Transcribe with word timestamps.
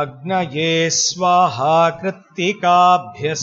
अग्नये 0.00 0.90
स्वाहा 0.90 1.90
कृत्तिकाभ्य 1.90 3.34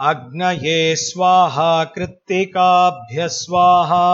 अग्नये 0.00 0.96
स्वाहा 0.96 1.84
कृत्तिकाभ्य 1.84 3.28
स्वाहा 3.28 4.06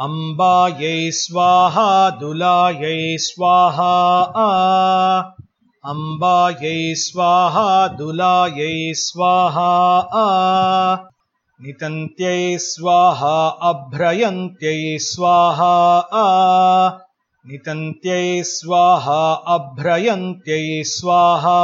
अम्बायै 0.00 1.10
स्वाहा 1.10 2.10
दुलायै 2.10 3.16
स्वाहा। 3.18 3.96
अम्बायै 5.84 6.94
स्वाहा 6.94 7.88
दुलायै 7.88 8.92
स्वाहा। 8.94 9.72
नितन्त्यै 11.62 12.58
स्वाहा 12.58 13.48
अभ्रयन्त्यै 13.48 14.98
स्वाहा 14.98 15.74
नितन्त्यै 17.50 18.42
स्वाहा 18.44 19.20
अभ्रयन्त्यै 19.52 20.64
स्वाहा 20.88 21.60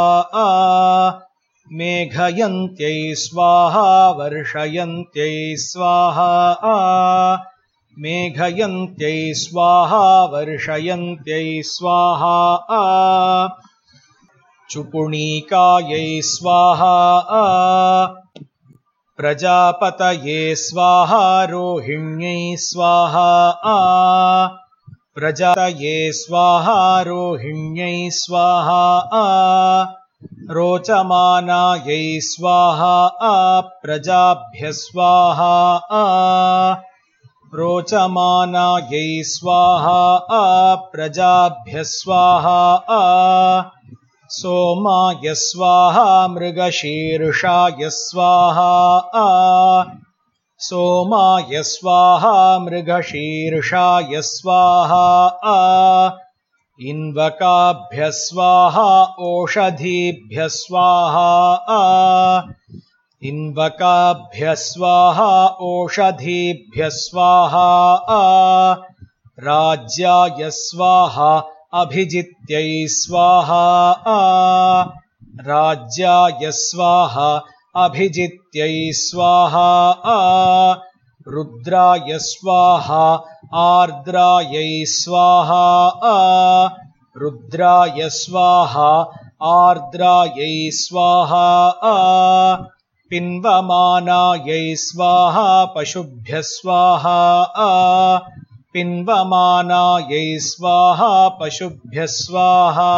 मेघयन्त्यै 1.70 3.00
स्वाहा 3.22 3.82
वर्षयन्त्यै 4.20 5.34
स्वाहा 5.64 6.30
मेघयन्त्यै 7.96 9.20
स्वाहा 9.42 10.00
वर्षयन्त्यै 10.36 11.52
स्वाहा 11.74 12.32
चुपुणीकायै 14.70 16.10
स्वाहा 16.32 16.96
प्रजापतये 19.18 20.42
स्वाहा 20.66 21.24
रोहिण्यै 21.44 22.42
स्वाहा 22.62 23.30
प्रजातये 25.18 25.98
स्वाहा 26.12 26.78
रोहिण्यै 27.02 27.98
स्वाहा 28.14 28.78
रोचमानायै 30.50 31.98
स्वाहा 32.28 32.94
प्रजाभ्य 33.84 34.72
स्वाहा 34.78 35.52
रोचमानायै 37.52 39.04
स्वाहा 39.30 40.00
प्रजाभ्य 40.92 41.84
स्वाहा 41.92 42.58
सोमाय 44.30 45.34
स्वाहा 45.44 46.08
मृगशीर्षाय 46.28 47.88
स्वाहा 48.00 48.72
सोमाय 50.64 51.62
स्वाहा 51.62 52.58
मृगशीर्षाय 52.58 54.20
स्वाहा 54.22 55.06
इन्वकाभ्य 56.78 58.10
स्वाहा 58.12 58.90
ओषधीभ्य 59.26 60.48
स्वाहा 60.48 61.28
इन्वकाभ्य 63.22 64.54
स्वाहा 64.56 65.30
ओषधीभ्य 65.66 66.88
स्वाहा 66.90 67.68
राज्याय 69.40 70.50
स्वाहा 70.50 71.32
अभिजित्यै 71.80 72.86
स्वाहा 72.88 73.64
राज्याय 75.46 76.50
स्वाहा 76.52 77.30
अभिजित्यै 77.74 78.90
स्वाहा 78.94 79.68
रुद्राय 81.26 82.18
स्वाहा 82.24 83.00
आर्द्रायै 83.60 84.68
स्वाहा 84.90 85.64
रुद्राय 87.16 88.08
स्वाहा 88.18 88.90
आर्द्रायै 89.48 90.54
स्वाहा 90.78 91.42
पिन्वमानायै 93.10 94.62
स्वाहा 94.84 95.48
पशुभ्य 95.74 96.42
स्वाहा 96.52 97.18
पिन्वमानायै 98.72 100.24
स्वाहा 100.46 101.12
पशुभ्य 101.40 102.06
स्वाहा 102.14 102.90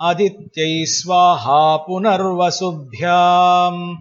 अदित्यै 0.00 0.84
स्वाहा 0.84 1.76
पुनर्वसुभ्याम्। 1.76 3.96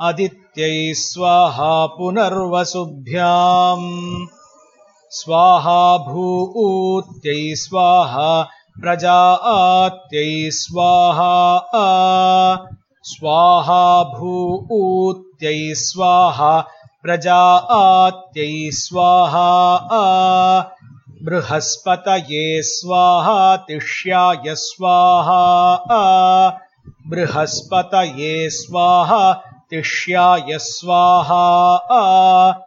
अदित्यै 0.00 0.94
स्वाहा 0.94 1.86
पुनर्वसुभ्याम्। 1.86 4.26
स्वाहा 5.10 5.98
भूत्यै 5.98 7.54
स्वाहा 7.54 8.48
प्रजात्यै 8.80 10.50
स्वाहा 10.50 11.58
स्वाहा 13.02 14.02
भूत्यै 14.02 15.74
स्वाहा 15.74 16.64
प्रजात्यै 17.02 18.70
स्वाहा 18.70 19.48
बृहस्पतये 21.22 22.62
स्वाहा 22.62 23.56
तिष्याय 23.56 24.42
स्वाहा। 24.46 26.60
बृहस्पतये 27.06 28.50
स्वाहा 28.50 29.40
तिष्याय 29.70 30.46
स्वाहा। 30.50 32.64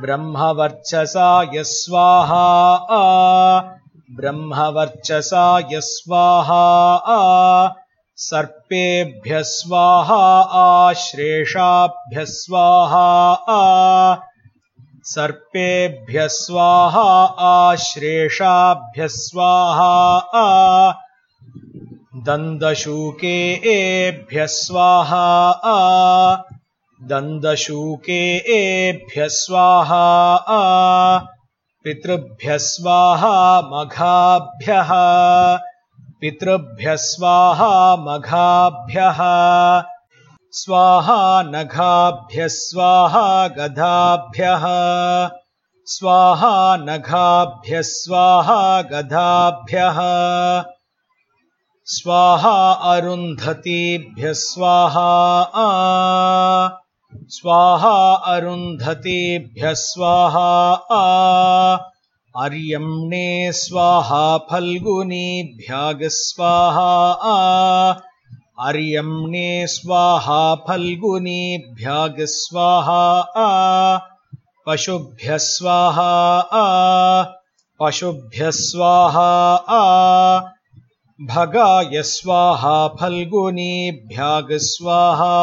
ब्रह्मवर्चसाय 0.00 1.50
स्वाहा। 1.54 3.78
ब्रह्मवर्चसाय 4.10 5.68
स्वाहा। 5.72 7.74
सर्पेभ्य 8.16 9.42
स्वाहा 9.42 10.88
आश्रेषाभ्य 10.88 12.26
स्वाहा 12.26 13.34
सर्पेभ्य 15.06 16.28
स्वाहा 16.28 17.08
आश्रेषाभ्य 17.46 19.08
स्वाहा 19.08 19.90
दन्दशूके 22.26 23.36
एभ्य 23.72 24.46
स्वाहा 24.46 25.26
दन्दशूके 27.00 28.20
एभ्य 28.56 29.28
स्वाहा 29.28 30.02
पितृभ्य 31.84 32.58
स्वाहा 32.68 33.36
मघाभ्यः 33.72 34.92
पितृभ्य 36.20 36.96
स्वाहा 36.96 37.74
मघाभ्यः 38.06 39.20
स्वाहा 40.56 41.42
नघाभ्य 41.42 42.48
स्वाहा 42.48 43.48
गधाभ्यः। 43.48 44.62
स्वाहा 45.86 46.76
नघाभ्य 46.76 47.82
स्वाहा 47.82 48.82
गधाभ्यः। 48.82 49.98
स्वाहा 51.84 52.72
अरुन्धतीभ्य 52.72 54.34
स्वाहा 54.34 55.10
स्वाहा 57.14 58.14
अरुन्धतीभ्य 58.14 59.74
स्वाहा 59.74 60.74
अर्यम्णे 62.36 63.52
स्वाहा 63.52 64.38
फल्गुनीभ्याग 64.38 65.98
अर्यम्णे 68.58 69.66
स्वाहा 69.66 70.54
फल्गुनीभ्याग 70.68 72.16
स्वाहा 72.20 73.00
पशुभ्य 74.66 75.38
स्वाहा 75.38 76.12
पशुभ्य 77.80 78.50
स्वाहा 78.52 79.30
भगाय 81.20 82.02
स्वाहा 82.02 82.76
फल्गुनीभ्याग 83.00 84.48
स्वाहा 84.52 85.34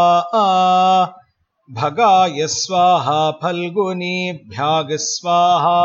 भगाय 1.69 2.47
स्वाहा 2.47 3.31
फल्गुनीभ्याग 3.31 4.87
स्वाहा 4.91 5.81